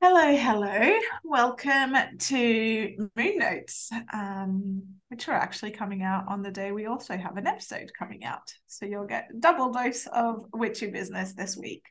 Hello, 0.00 0.36
hello. 0.36 0.98
Welcome 1.24 1.96
to 2.18 3.08
Moon 3.16 3.38
Notes, 3.38 3.90
um, 4.12 4.82
which 5.08 5.28
are 5.28 5.34
actually 5.34 5.72
coming 5.72 6.04
out 6.04 6.24
on 6.28 6.40
the 6.40 6.52
day 6.52 6.70
we 6.70 6.86
also 6.86 7.16
have 7.16 7.36
an 7.36 7.48
episode 7.48 7.90
coming 7.98 8.24
out. 8.24 8.52
So 8.68 8.86
you'll 8.86 9.06
get 9.08 9.28
double 9.40 9.72
dose 9.72 10.06
of 10.06 10.46
witchy 10.52 10.90
business 10.90 11.34
this 11.34 11.56
week. 11.56 11.84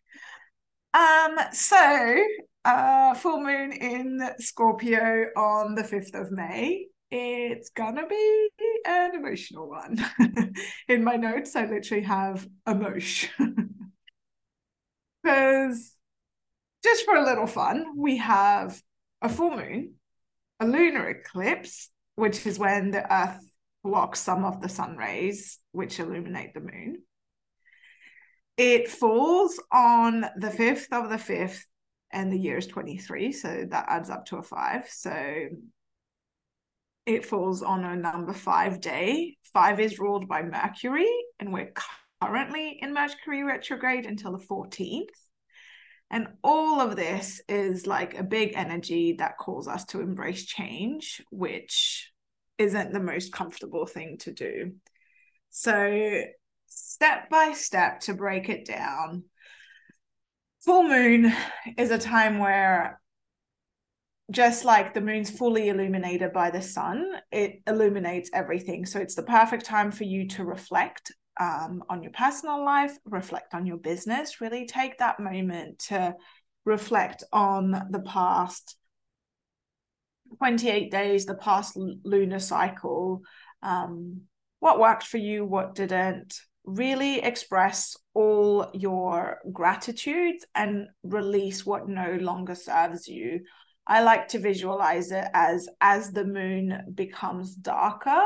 Um, 0.94 1.38
so 1.52 2.18
uh, 2.64 3.14
full 3.16 3.44
moon 3.44 3.74
in 3.74 4.22
Scorpio 4.40 5.26
on 5.36 5.76
the 5.76 5.84
5th 5.84 6.16
of 6.16 6.32
May. 6.32 6.88
It's 7.12 7.70
gonna 7.72 8.08
be 8.08 8.50
an 8.86 9.16
emotional 9.16 9.68
one. 9.70 9.98
in 10.88 11.04
my 11.04 11.18
notes, 11.18 11.58
I 11.58 11.66
literally 11.66 12.04
have 12.04 12.48
emotion. 12.66 13.92
Because 15.24 15.94
just 16.88 17.04
for 17.04 17.16
a 17.16 17.26
little 17.26 17.48
fun, 17.48 17.86
we 17.98 18.18
have 18.18 18.82
a 19.22 19.28
full 19.28 19.52
moon, 19.52 19.96
a 20.62 20.66
lunar 20.66 21.10
eclipse, 21.10 21.90
which 22.16 22.46
is 22.48 22.58
when 22.58 22.92
the 22.92 23.14
Earth 23.14 23.44
blocks 23.84 24.22
some 24.22 24.46
of 24.46 24.62
the 24.62 24.70
sun 24.70 24.96
rays, 24.96 25.60
which 25.74 26.00
illuminate 26.00 26.54
the 26.54 26.62
moon. 26.62 27.04
It 28.56 28.88
falls 28.88 29.62
on 29.70 30.22
the 30.38 30.48
5th 30.48 30.88
of 30.94 31.10
the 31.10 31.18
5th, 31.18 31.60
and 32.12 32.32
the 32.32 32.40
year 32.40 32.58
is 32.58 32.68
23, 32.68 33.34
so 33.34 33.66
that 33.70 33.86
adds 33.90 34.10
up 34.10 34.26
to 34.28 34.38
a 34.38 34.42
five. 34.42 34.88
So 34.90 35.50
it 37.06 37.26
falls 37.26 37.62
on 37.64 37.84
a 37.84 37.98
number 37.98 38.34
five 38.34 38.80
day. 38.80 39.36
Five 39.54 39.82
is 39.82 40.00
ruled 40.00 40.30
by 40.30 40.42
Mercury, 40.42 41.12
and 41.38 41.52
we're 41.52 41.74
currently 42.22 42.80
in 42.82 42.94
Mercury 42.94 43.44
retrograde 43.44 44.06
until 44.06 44.32
the 44.32 44.46
14th. 44.46 45.27
And 46.10 46.28
all 46.44 46.80
of 46.80 46.96
this 46.96 47.42
is 47.50 47.86
like 47.86 48.18
a 48.18 48.24
big 48.24 48.54
energy 48.56 49.14
that 49.20 49.38
calls 49.38 49.68
us 49.68 49.84
to 49.86 50.02
embrace 50.02 50.46
change, 50.46 51.22
which 51.32 52.12
isn't 52.58 52.94
the 52.94 53.00
most 53.00 53.34
comfortable 53.34 53.86
thing 53.86 54.18
to 54.20 54.32
do. 54.32 54.74
So, 55.50 56.22
step 56.68 57.30
by 57.30 57.54
step 57.54 58.02
to 58.02 58.14
break 58.14 58.48
it 58.48 58.66
down, 58.66 59.26
full 60.64 60.84
moon 60.84 61.34
is 61.78 61.92
a 61.92 61.98
time 61.98 62.40
where 62.40 63.02
just 64.30 64.66
like 64.66 64.94
the 64.94 65.02
moon's 65.02 65.30
fully 65.30 65.70
illuminated 65.70 66.34
by 66.34 66.52
the 66.52 66.62
sun, 66.62 67.06
it 67.32 67.62
illuminates 67.68 68.30
everything. 68.34 68.86
So, 68.86 69.00
it's 69.00 69.16
the 69.16 69.24
perfect 69.24 69.66
time 69.66 69.92
for 69.92 70.06
you 70.06 70.28
to 70.30 70.46
reflect 70.46 71.12
um, 71.40 71.84
on 71.90 72.04
your 72.04 72.12
personal 72.12 72.64
life, 72.64 72.98
reflect 73.06 73.54
on 73.54 73.66
your 73.66 73.78
business, 73.78 74.42
really 74.42 74.66
take 74.66 74.98
that 74.98 75.20
moment 75.20 75.80
to 75.80 76.16
reflect 76.66 77.24
on 77.32 77.72
the 77.90 78.02
past 78.06 78.76
28 80.38 80.92
days, 80.92 81.26
the 81.26 81.36
past 81.36 81.78
lunar 81.78 82.40
cycle, 82.40 83.22
um, 83.64 84.22
what 84.60 84.80
worked 84.80 85.04
for 85.04 85.18
you, 85.18 85.46
what 85.46 85.76
didn't. 85.76 86.40
Really 86.66 87.20
express 87.20 87.96
all 88.14 88.70
your 88.74 89.40
gratitude 89.54 90.36
and 90.54 90.88
release 91.04 91.66
what 91.66 91.88
no 91.88 92.18
longer 92.20 92.56
serves 92.56 93.08
you. 93.08 93.42
I 93.88 94.04
like 94.04 94.28
to 94.30 94.40
visualize 94.40 95.12
it 95.12 95.26
as 95.34 95.70
as 95.80 96.12
the 96.12 96.26
moon 96.26 96.92
becomes 96.94 97.56
darker, 97.56 98.22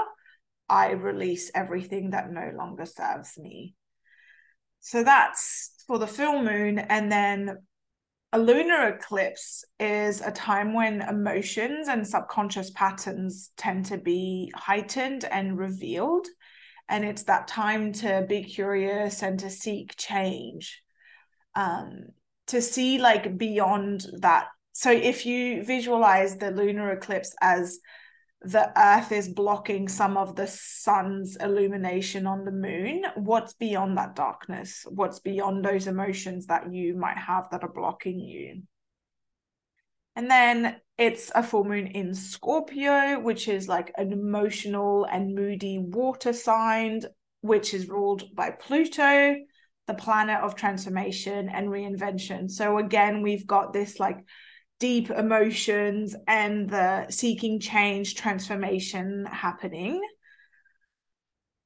I 0.71 0.91
release 0.91 1.51
everything 1.53 2.11
that 2.11 2.31
no 2.31 2.51
longer 2.55 2.85
serves 2.85 3.37
me. 3.37 3.75
So 4.79 5.03
that's 5.03 5.73
for 5.85 5.99
the 5.99 6.07
full 6.07 6.41
moon. 6.41 6.79
And 6.79 7.11
then 7.11 7.57
a 8.31 8.39
lunar 8.39 8.87
eclipse 8.87 9.65
is 9.79 10.21
a 10.21 10.31
time 10.31 10.73
when 10.73 11.01
emotions 11.01 11.89
and 11.89 12.07
subconscious 12.07 12.71
patterns 12.71 13.51
tend 13.57 13.87
to 13.87 13.97
be 13.97 14.49
heightened 14.55 15.25
and 15.25 15.57
revealed. 15.57 16.27
And 16.87 17.03
it's 17.03 17.23
that 17.23 17.49
time 17.49 17.91
to 17.93 18.25
be 18.27 18.43
curious 18.43 19.21
and 19.23 19.37
to 19.39 19.49
seek 19.49 19.97
change, 19.97 20.81
um, 21.53 22.05
to 22.47 22.61
see 22.61 22.97
like 22.97 23.37
beyond 23.37 24.07
that. 24.21 24.47
So 24.71 24.89
if 24.89 25.25
you 25.25 25.63
visualize 25.63 26.37
the 26.37 26.51
lunar 26.51 26.93
eclipse 26.93 27.35
as 27.41 27.79
the 28.43 28.71
earth 28.75 29.11
is 29.11 29.29
blocking 29.29 29.87
some 29.87 30.17
of 30.17 30.35
the 30.35 30.47
sun's 30.47 31.35
illumination 31.35 32.25
on 32.25 32.43
the 32.43 32.51
moon. 32.51 33.03
What's 33.15 33.53
beyond 33.53 33.97
that 33.97 34.15
darkness? 34.15 34.85
What's 34.89 35.19
beyond 35.19 35.63
those 35.63 35.87
emotions 35.87 36.47
that 36.47 36.73
you 36.73 36.95
might 36.95 37.17
have 37.17 37.49
that 37.51 37.63
are 37.63 37.71
blocking 37.71 38.19
you? 38.19 38.63
And 40.15 40.29
then 40.29 40.77
it's 40.97 41.31
a 41.35 41.43
full 41.43 41.63
moon 41.63 41.87
in 41.87 42.13
scorpio 42.13 43.19
which 43.19 43.47
is 43.47 43.67
like 43.67 43.93
an 43.95 44.11
emotional 44.11 45.05
and 45.05 45.35
moody 45.35 45.77
water 45.77 46.33
sign 46.33 47.01
which 47.41 47.73
is 47.73 47.89
ruled 47.89 48.35
by 48.35 48.51
pluto 48.51 49.35
the 49.87 49.93
planet 49.93 50.39
of 50.41 50.55
transformation 50.55 51.49
and 51.49 51.69
reinvention. 51.69 52.49
So 52.49 52.77
again 52.77 53.21
we've 53.21 53.47
got 53.47 53.73
this 53.73 53.99
like 53.99 54.17
deep 54.81 55.11
emotions 55.11 56.15
and 56.27 56.67
the 56.67 57.05
seeking 57.09 57.59
change 57.59 58.15
transformation 58.15 59.27
happening. 59.31 60.01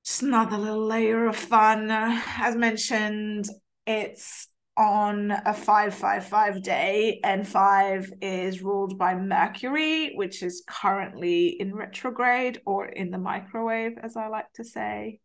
Just 0.03 0.21
another 0.21 0.57
little 0.57 0.85
layer 0.85 1.25
of 1.25 1.37
fun. 1.37 1.89
As 1.89 2.57
mentioned 2.57 3.47
it's 3.87 4.49
on 4.77 5.31
a 5.31 5.53
555 5.53 6.61
day 6.61 7.21
and 7.23 7.47
5 7.47 8.11
is 8.21 8.61
ruled 8.61 8.97
by 8.97 9.15
mercury 9.15 10.13
which 10.15 10.43
is 10.43 10.65
currently 10.67 11.47
in 11.47 11.73
retrograde 11.73 12.59
or 12.65 12.85
in 12.85 13.09
the 13.09 13.17
microwave 13.17 13.97
as 14.03 14.17
i 14.17 14.27
like 14.27 14.51
to 14.55 14.65
say. 14.65 15.21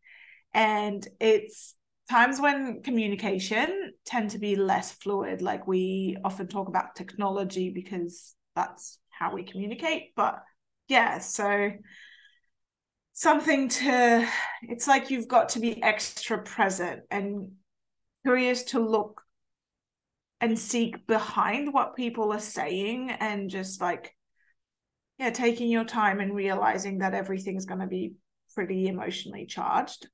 And 0.53 1.05
it's 1.19 1.75
times 2.09 2.39
when 2.41 2.81
communication 2.81 3.93
tend 4.05 4.31
to 4.31 4.39
be 4.39 4.55
less 4.55 4.91
fluid 4.91 5.41
like 5.41 5.67
we 5.67 6.17
often 6.23 6.47
talk 6.47 6.67
about 6.67 6.95
technology 6.95 7.69
because 7.69 8.35
that's 8.55 8.99
how 9.09 9.33
we 9.33 9.43
communicate 9.43 10.13
but 10.15 10.43
yeah 10.87 11.19
so 11.19 11.71
something 13.13 13.69
to 13.69 14.27
it's 14.63 14.87
like 14.87 15.09
you've 15.09 15.27
got 15.27 15.49
to 15.49 15.59
be 15.59 15.81
extra 15.83 16.37
present 16.41 17.01
and 17.11 17.51
curious 18.25 18.63
to 18.63 18.79
look 18.79 19.21
and 20.39 20.57
seek 20.57 21.05
behind 21.07 21.73
what 21.73 21.95
people 21.95 22.33
are 22.33 22.39
saying 22.39 23.11
and 23.11 23.49
just 23.49 23.79
like 23.79 24.15
yeah 25.19 25.29
taking 25.29 25.69
your 25.69 25.85
time 25.85 26.19
and 26.19 26.35
realizing 26.35 26.97
that 26.97 27.13
everything's 27.13 27.65
going 27.65 27.79
to 27.79 27.87
be 27.87 28.13
pretty 28.55 28.87
emotionally 28.87 29.45
charged 29.45 30.09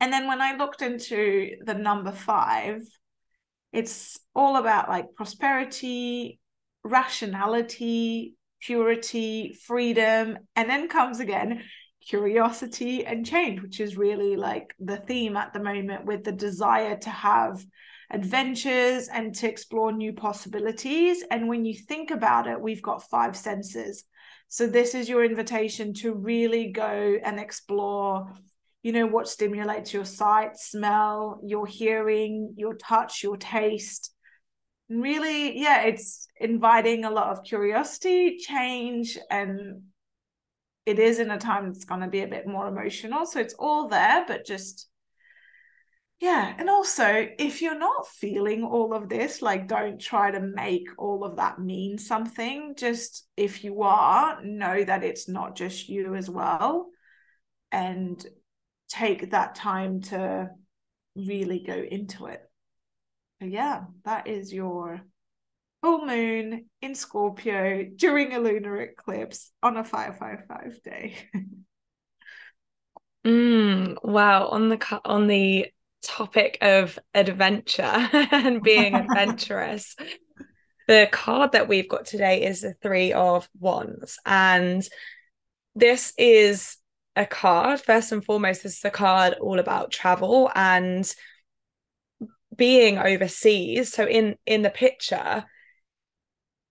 and 0.00 0.12
then 0.12 0.26
when 0.26 0.40
I 0.40 0.56
looked 0.56 0.82
into 0.82 1.56
the 1.64 1.74
number 1.74 2.12
five, 2.12 2.82
it's 3.72 4.18
all 4.34 4.56
about 4.56 4.88
like 4.88 5.14
prosperity, 5.14 6.38
rationality, 6.84 8.34
purity, 8.60 9.56
freedom, 9.66 10.38
and 10.54 10.68
then 10.68 10.88
comes 10.88 11.20
again 11.20 11.62
curiosity 12.06 13.04
and 13.04 13.26
change, 13.26 13.60
which 13.60 13.80
is 13.80 13.96
really 13.96 14.36
like 14.36 14.74
the 14.78 14.96
theme 14.96 15.36
at 15.36 15.52
the 15.52 15.62
moment 15.62 16.04
with 16.04 16.24
the 16.24 16.32
desire 16.32 16.96
to 16.96 17.10
have 17.10 17.64
adventures 18.10 19.08
and 19.08 19.34
to 19.34 19.48
explore 19.48 19.90
new 19.90 20.12
possibilities. 20.12 21.24
And 21.30 21.48
when 21.48 21.64
you 21.64 21.74
think 21.74 22.10
about 22.10 22.46
it, 22.46 22.60
we've 22.60 22.82
got 22.82 23.08
five 23.10 23.36
senses. 23.36 24.04
So, 24.48 24.68
this 24.68 24.94
is 24.94 25.08
your 25.08 25.24
invitation 25.24 25.92
to 25.94 26.14
really 26.14 26.70
go 26.70 27.18
and 27.24 27.40
explore 27.40 28.32
you 28.86 28.92
know 28.92 29.06
what 29.08 29.26
stimulates 29.26 29.92
your 29.92 30.04
sight 30.04 30.56
smell 30.56 31.40
your 31.42 31.66
hearing 31.66 32.54
your 32.56 32.74
touch 32.74 33.20
your 33.20 33.36
taste. 33.36 34.14
And 34.88 35.02
really 35.02 35.58
yeah 35.60 35.82
it's 35.82 36.28
inviting 36.40 37.04
a 37.04 37.10
lot 37.10 37.32
of 37.32 37.42
curiosity 37.42 38.36
change 38.38 39.18
and 39.28 39.82
it 40.86 41.00
is 41.00 41.18
in 41.18 41.32
a 41.32 41.38
time 41.38 41.66
that's 41.66 41.84
going 41.84 42.02
to 42.02 42.06
be 42.06 42.20
a 42.20 42.28
bit 42.28 42.46
more 42.46 42.68
emotional. 42.68 43.26
So 43.26 43.40
it's 43.40 43.56
all 43.58 43.88
there 43.88 44.24
but 44.28 44.46
just 44.46 44.88
yeah. 46.20 46.54
And 46.56 46.70
also 46.70 47.26
if 47.40 47.62
you're 47.62 47.76
not 47.76 48.06
feeling 48.06 48.62
all 48.62 48.94
of 48.94 49.08
this 49.08 49.42
like 49.42 49.66
don't 49.66 50.00
try 50.00 50.30
to 50.30 50.40
make 50.40 50.86
all 50.96 51.24
of 51.24 51.38
that 51.38 51.58
mean 51.58 51.98
something. 51.98 52.74
Just 52.78 53.26
if 53.36 53.64
you 53.64 53.82
are 53.82 54.40
know 54.44 54.84
that 54.84 55.02
it's 55.02 55.28
not 55.28 55.56
just 55.56 55.88
you 55.88 56.14
as 56.14 56.30
well. 56.30 56.86
And 57.72 58.24
take 58.88 59.30
that 59.30 59.54
time 59.54 60.00
to 60.02 60.50
really 61.14 61.60
go 61.60 61.74
into 61.74 62.26
it. 62.26 62.42
So 63.40 63.46
yeah, 63.46 63.84
that 64.04 64.26
is 64.26 64.52
your 64.52 65.00
full 65.82 66.06
moon 66.06 66.66
in 66.80 66.94
Scorpio 66.94 67.84
during 67.96 68.32
a 68.32 68.38
lunar 68.38 68.80
eclipse 68.80 69.52
on 69.62 69.76
a 69.76 69.84
555 69.84 70.82
day. 70.82 71.16
mm, 73.26 73.96
wow, 74.02 74.48
on 74.48 74.68
the 74.68 75.00
on 75.04 75.26
the 75.26 75.66
topic 76.02 76.58
of 76.60 76.98
adventure 77.14 77.82
and 78.12 78.62
being 78.62 78.94
adventurous. 78.94 79.96
the 80.86 81.08
card 81.10 81.52
that 81.52 81.68
we've 81.68 81.88
got 81.88 82.06
today 82.06 82.44
is 82.44 82.60
the 82.60 82.74
three 82.80 83.12
of 83.12 83.48
wands 83.58 84.18
and 84.24 84.88
this 85.74 86.12
is 86.16 86.76
a 87.16 87.26
card 87.26 87.80
first 87.80 88.12
and 88.12 88.24
foremost 88.24 88.62
this 88.62 88.76
is 88.78 88.84
a 88.84 88.90
card 88.90 89.34
all 89.40 89.58
about 89.58 89.90
travel 89.90 90.50
and 90.54 91.12
being 92.54 92.98
overseas. 92.98 93.92
So 93.92 94.06
in 94.06 94.36
in 94.46 94.62
the 94.62 94.70
picture 94.70 95.44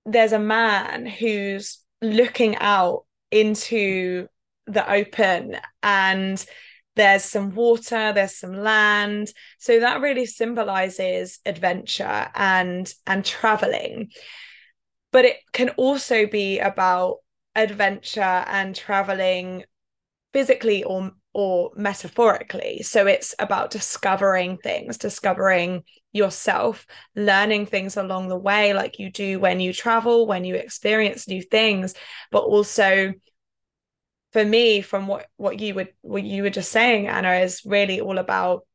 there's 0.06 0.34
a 0.34 0.40
man 0.40 1.08
who's 1.08 1.80
looking 2.02 2.56
out 2.58 3.06
into 3.32 4.28
the 4.68 4.90
open 4.92 5.58
and 5.82 6.44
there's 6.96 7.24
some 7.24 7.54
water 7.56 8.14
there's 8.14 8.38
some 8.38 8.56
land. 8.56 9.32
So 9.58 9.80
that 9.80 10.02
really 10.02 10.28
symbolizes 10.28 11.40
adventure 11.46 12.28
and 12.36 12.92
and 13.08 13.26
traveling. 13.26 14.12
But 15.12 15.26
it 15.26 15.38
can 15.54 15.70
also 15.70 16.28
be 16.28 16.60
about 16.60 17.18
adventure 17.56 18.22
and 18.22 18.76
traveling 18.76 19.64
physically 20.36 20.84
or 20.84 21.14
or 21.32 21.72
metaphorically. 21.78 22.82
So 22.82 23.08
it's 23.08 23.34
about 23.40 23.72
discovering 23.72 24.58
things 24.58 24.98
discovering 24.98 25.84
yourself 26.12 26.86
learning 27.16 27.68
things 27.68 27.96
along 27.96 28.28
the 28.28 28.38
way 28.38 28.74
like 28.74 29.00
you 29.00 29.10
do 29.10 29.40
when 29.40 29.62
you 29.62 29.72
travel 29.72 30.28
when 30.28 30.44
you 30.44 30.56
experience 30.56 31.30
new 31.30 31.42
things. 31.42 31.94
But 32.32 32.44
also 32.44 33.14
for 34.34 34.44
me 34.44 34.82
from 34.82 35.08
what 35.08 35.26
what 35.38 35.58
you 35.62 35.74
would 35.76 35.94
what 36.02 36.24
you 36.24 36.44
were 36.44 36.50
just 36.50 36.70
saying 36.70 37.08
anna 37.08 37.36
is 37.36 37.62
really 37.64 38.02
all 38.02 38.18
about 38.18 38.68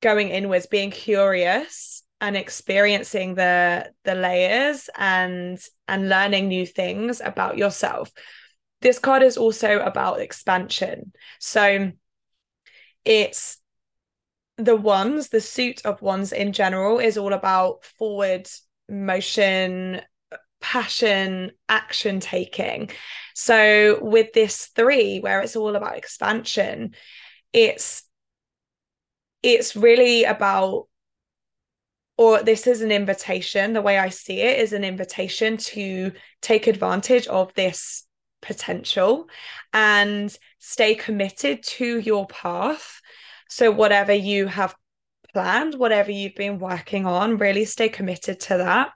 going 0.00 0.30
inwards 0.30 0.66
being 0.66 0.90
curious 0.90 2.02
and 2.22 2.34
experiencing 2.38 3.34
the 3.34 3.92
the 4.04 4.14
layers 4.14 4.88
and 4.96 5.58
and 5.86 6.08
learning 6.08 6.48
new 6.48 6.64
things 6.64 7.20
about 7.22 7.58
yourself 7.58 8.10
this 8.80 8.98
card 8.98 9.22
is 9.22 9.36
also 9.36 9.80
about 9.80 10.20
expansion. 10.20 11.12
So 11.40 11.92
it's 13.04 13.58
the 14.56 14.76
wands 14.76 15.28
the 15.28 15.40
suit 15.40 15.84
of 15.86 16.02
wands 16.02 16.32
in 16.32 16.52
general 16.52 16.98
is 16.98 17.16
all 17.16 17.32
about 17.32 17.84
forward 17.84 18.48
motion 18.88 20.00
passion 20.60 21.52
action 21.68 22.18
taking. 22.18 22.90
So 23.34 23.98
with 24.02 24.32
this 24.32 24.66
three 24.66 25.20
where 25.20 25.40
it's 25.40 25.56
all 25.56 25.76
about 25.76 25.96
expansion 25.96 26.94
it's 27.52 28.02
it's 29.42 29.76
really 29.76 30.24
about 30.24 30.88
or 32.16 32.42
this 32.42 32.66
is 32.66 32.82
an 32.82 32.90
invitation 32.90 33.72
the 33.72 33.82
way 33.82 33.98
i 33.98 34.08
see 34.08 34.40
it 34.40 34.58
is 34.58 34.72
an 34.72 34.84
invitation 34.84 35.56
to 35.56 36.12
take 36.42 36.66
advantage 36.66 37.26
of 37.28 37.52
this 37.54 38.04
potential 38.40 39.28
and 39.72 40.36
stay 40.58 40.94
committed 40.94 41.62
to 41.62 41.98
your 41.98 42.26
path 42.26 43.00
so 43.48 43.70
whatever 43.70 44.12
you 44.12 44.46
have 44.46 44.74
planned 45.32 45.74
whatever 45.74 46.10
you've 46.10 46.34
been 46.34 46.58
working 46.58 47.06
on 47.06 47.36
really 47.38 47.64
stay 47.64 47.88
committed 47.88 48.40
to 48.40 48.58
that 48.58 48.92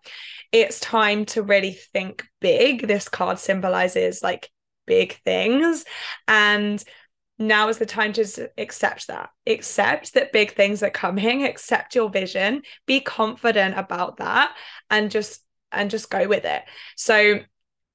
it's 0.53 0.79
time 0.81 1.25
to 1.25 1.43
really 1.43 1.73
think 1.73 2.29
big. 2.41 2.87
This 2.87 3.09
card 3.09 3.39
symbolizes 3.39 4.23
like 4.23 4.51
big 4.87 5.19
things. 5.25 5.85
And 6.29 6.83
now 7.39 7.69
is 7.69 7.79
the 7.79 7.87
time 7.87 8.13
to 8.13 8.51
accept 8.59 9.09
that. 9.09 9.31
Accept 9.47 10.13
that 10.15 10.33
big 10.33 10.53
things 10.55 10.83
are 10.83 10.91
coming, 10.91 11.45
accept 11.45 11.95
your 11.95 12.11
vision, 12.11 12.63
be 12.87 13.01
confident 13.01 13.79
about 13.79 14.19
that 14.19 14.55
and 14.91 15.11
just 15.11 15.43
and 15.73 15.91
just 15.91 16.11
go 16.11 16.29
with 16.29 16.45
it. 16.45 16.63
So 16.97 17.41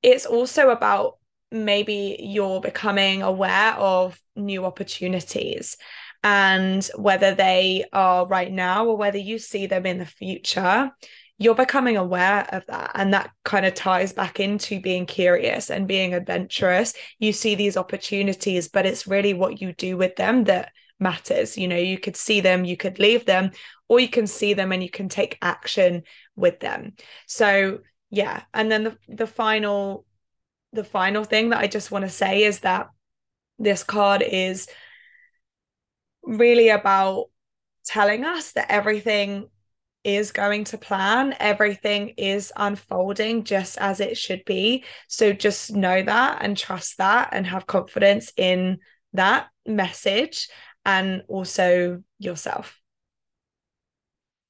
it's 0.02 0.26
also 0.26 0.70
about 0.72 1.20
maybe 1.52 2.18
you're 2.20 2.62
becoming 2.62 3.22
aware 3.22 3.74
of 3.74 4.20
new 4.36 4.66
opportunities 4.66 5.78
and 6.24 6.90
whether 6.96 7.34
they 7.34 7.86
are 7.94 8.28
right 8.28 8.52
now 8.52 8.86
or 8.86 8.98
whether 8.98 9.18
you 9.18 9.40
see 9.40 9.66
them 9.66 9.86
in 9.86 9.98
the 9.98 10.06
future 10.06 10.92
you're 11.40 11.56
becoming 11.56 11.98
aware 11.98 12.48
of 12.52 12.66
that. 12.68 12.92
And 12.96 13.14
that 13.14 13.32
kind 13.46 13.66
of 13.66 13.76
ties 13.76 14.12
back 14.12 14.40
into 14.40 14.82
being 14.82 15.06
curious 15.06 15.70
and 15.70 15.88
being 15.88 16.14
adventurous. 16.14 16.94
You 17.20 17.32
see 17.32 17.56
these 17.56 17.78
opportunities 17.78 18.68
but 18.68 18.86
it's 18.86 19.08
really 19.08 19.34
what 19.34 19.62
you 19.62 19.74
do 19.74 19.98
with 19.98 20.16
them 20.16 20.46
that 20.46 20.72
matters. 21.00 21.58
You 21.58 21.68
know 21.68 21.78
you 21.78 22.00
could 22.00 22.16
see 22.16 22.42
them 22.42 22.66
you 22.66 22.76
could 22.76 23.00
leave 23.00 23.26
them 23.26 23.52
or 23.88 24.00
you 24.00 24.10
can 24.10 24.28
see 24.28 24.54
them 24.54 24.72
and 24.72 24.82
you 24.82 24.90
can 24.90 25.10
take 25.10 25.38
action 25.42 26.04
with 26.36 26.60
them. 26.60 26.94
So 27.28 27.80
yeah. 28.10 28.44
And 28.54 28.72
then 28.72 28.84
the, 28.86 28.98
the 29.08 29.28
final 29.28 30.06
the 30.74 30.84
final 30.84 31.24
thing 31.24 31.50
that 31.50 31.60
i 31.60 31.68
just 31.68 31.92
want 31.92 32.04
to 32.04 32.10
say 32.10 32.44
is 32.44 32.62
that 32.62 32.90
this 33.60 33.84
card 33.84 34.22
is 34.22 34.68
really 36.24 36.70
about 36.70 37.26
telling 37.86 38.26
us 38.26 38.52
that 38.52 38.70
everything 38.70 39.50
is 40.04 40.32
going 40.32 40.64
to 40.64 40.78
plan. 40.78 41.36
Everything 41.40 42.14
is 42.18 42.54
unfolding 42.56 43.44
just 43.44 43.78
as 43.78 44.00
it 44.00 44.18
should 44.18 44.44
be. 44.46 44.86
So 45.08 45.34
just 45.34 45.74
know 45.74 46.02
that 46.02 46.40
and 46.42 46.56
trust 46.56 46.98
that 46.98 47.30
and 47.32 47.46
have 47.46 47.68
confidence 47.68 48.32
in 48.38 48.80
that 49.14 49.48
message 49.66 50.48
and 50.86 51.24
also 51.28 52.04
yourself. 52.20 52.80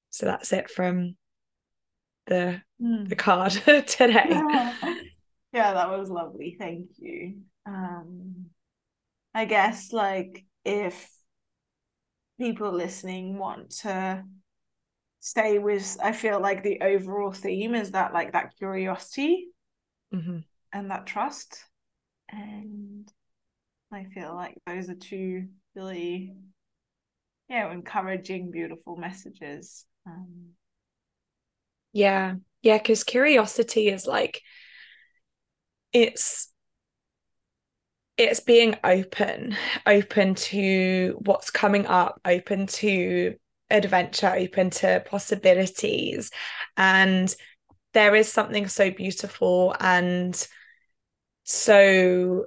So 0.10 0.26
that's 0.26 0.54
it 0.54 0.70
from 0.70 1.16
the 2.28 2.62
mm. 2.82 3.08
the 3.10 3.16
card 3.16 3.52
today. 3.88 4.28
Yeah. 4.30 4.87
Yeah, 5.58 5.74
that 5.74 5.90
was 5.90 6.10
lovely. 6.10 6.56
Thank 6.58 6.90
you. 6.98 7.42
Um 7.66 8.48
I 9.34 9.46
guess 9.46 9.92
like 9.92 10.46
if 10.64 11.10
people 12.40 12.72
listening 12.72 13.38
want 13.38 13.72
to 13.72 14.24
stay 15.20 15.58
with 15.58 15.98
i 16.04 16.12
feel 16.12 16.40
like 16.40 16.64
the 16.64 16.80
overall 16.82 17.32
theme 17.32 17.74
is 17.74 17.92
that 17.92 18.14
like 18.14 18.34
that 18.34 18.56
curiosity 18.58 19.48
mm-hmm. 20.14 20.38
and 20.72 20.92
that 20.92 21.06
trust 21.08 21.66
and 22.30 23.12
i 23.92 24.06
feel 24.14 24.36
like 24.36 24.56
those 24.68 24.90
are 24.90 24.96
two 24.96 25.48
really 25.76 26.34
yeah 27.50 27.72
encouraging 27.72 28.52
beautiful 28.52 28.96
messages 28.96 29.86
um, 30.06 30.52
yeah 31.92 32.36
yeah 32.62 32.78
because 32.78 33.04
curiosity 33.04 33.88
is 33.88 34.06
like 34.06 34.42
it's 36.04 36.52
it's 38.18 38.40
being 38.40 38.76
open 38.84 39.56
open 39.86 40.34
to 40.36 41.20
what's 41.24 41.52
coming 41.52 41.86
up 41.86 42.20
open 42.26 42.68
to 42.68 43.36
adventure, 43.70 44.34
open 44.34 44.70
to 44.70 45.04
possibilities. 45.06 46.32
And 46.76 47.34
there 47.94 48.16
is 48.16 48.32
something 48.32 48.68
so 48.68 48.92
beautiful 48.92 49.76
and 49.80 50.48
so 51.44 52.46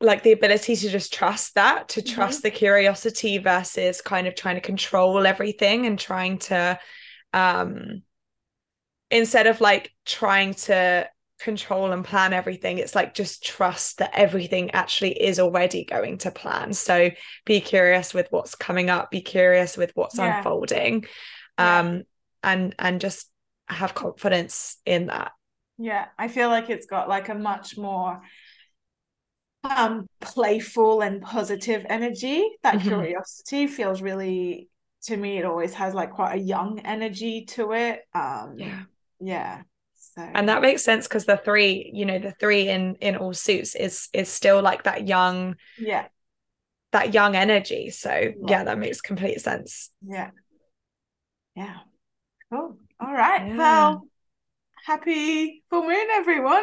like 0.00 0.22
the 0.22 0.32
ability 0.32 0.76
to 0.76 0.88
just 0.90 1.12
trust 1.12 1.54
that 1.54 1.88
to 1.90 2.02
mm-hmm. 2.02 2.14
trust 2.14 2.38
mm-hmm. 2.38 2.48
the 2.48 2.50
curiosity 2.50 3.38
versus 3.38 4.00
kind 4.00 4.26
of 4.26 4.34
trying 4.34 4.56
to 4.56 4.60
control 4.60 5.26
everything 5.26 5.86
and 5.86 5.98
trying 5.98 6.38
to 6.38 6.78
um 7.32 8.02
instead 9.10 9.46
of 9.46 9.60
like 9.60 9.92
trying 10.04 10.54
to 10.54 11.08
control 11.40 11.92
and 11.92 12.04
plan 12.04 12.32
everything 12.32 12.78
it's 12.78 12.94
like 12.94 13.12
just 13.12 13.44
trust 13.44 13.98
that 13.98 14.10
everything 14.14 14.70
actually 14.70 15.12
is 15.20 15.40
already 15.40 15.84
going 15.84 16.16
to 16.16 16.30
plan 16.30 16.72
so 16.72 17.10
be 17.44 17.60
curious 17.60 18.14
with 18.14 18.28
what's 18.30 18.54
coming 18.54 18.88
up 18.88 19.10
be 19.10 19.20
curious 19.20 19.76
with 19.76 19.90
what's 19.94 20.16
yeah. 20.16 20.38
unfolding 20.38 21.04
um 21.58 21.96
yeah. 21.96 22.02
and 22.44 22.74
and 22.78 23.00
just 23.00 23.30
have 23.68 23.94
confidence 23.94 24.76
in 24.86 25.06
that 25.06 25.32
yeah 25.76 26.06
i 26.18 26.28
feel 26.28 26.48
like 26.48 26.70
it's 26.70 26.86
got 26.86 27.08
like 27.08 27.28
a 27.28 27.34
much 27.34 27.76
more 27.76 28.22
um 29.64 30.06
playful 30.20 31.02
and 31.02 31.20
positive 31.20 31.84
energy 31.88 32.48
that 32.62 32.76
mm-hmm. 32.76 32.88
curiosity 32.88 33.66
feels 33.66 34.00
really 34.00 34.68
to 35.02 35.16
me 35.16 35.38
it 35.38 35.44
always 35.44 35.74
has 35.74 35.94
like 35.94 36.12
quite 36.12 36.34
a 36.34 36.40
young 36.40 36.78
energy 36.80 37.44
to 37.44 37.72
it 37.72 38.02
um 38.14 38.54
yeah 38.56 38.82
yeah 39.20 39.62
so 40.14 40.22
and 40.22 40.48
that 40.48 40.62
makes 40.62 40.84
sense 40.84 41.08
because 41.08 41.24
the 41.24 41.36
three, 41.36 41.90
you 41.92 42.06
know, 42.06 42.18
the 42.18 42.32
three 42.32 42.68
in 42.68 42.94
in 43.00 43.16
all 43.16 43.34
suits 43.34 43.74
is 43.74 44.08
is 44.12 44.28
still 44.28 44.62
like 44.62 44.84
that 44.84 45.08
young, 45.08 45.56
yeah, 45.76 46.06
that 46.92 47.12
young 47.12 47.34
energy. 47.34 47.90
So 47.90 48.10
yeah, 48.10 48.32
yeah 48.46 48.64
that 48.64 48.78
makes 48.78 49.00
complete 49.00 49.40
sense. 49.40 49.90
Yeah. 50.02 50.30
Yeah. 51.56 51.78
Cool. 52.52 52.78
All 53.00 53.12
right. 53.12 53.46
Yeah. 53.46 53.56
Well, 53.56 54.06
happy 54.86 55.64
full 55.70 55.82
moon, 55.82 56.06
everyone. 56.12 56.62